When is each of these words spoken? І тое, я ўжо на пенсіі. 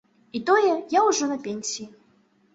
І 0.37 0.39
тое, 0.47 0.71
я 0.99 1.03
ўжо 1.11 1.29
на 1.33 1.37
пенсіі. 1.45 1.87